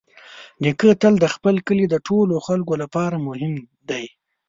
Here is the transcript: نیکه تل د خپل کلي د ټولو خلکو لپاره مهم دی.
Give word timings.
نیکه 0.61 0.89
تل 1.01 1.13
د 1.19 1.25
خپل 1.35 1.55
کلي 1.67 1.85
د 1.89 1.95
ټولو 2.07 2.35
خلکو 2.47 2.73
لپاره 2.83 3.23
مهم 3.27 3.53
دی. 3.89 4.05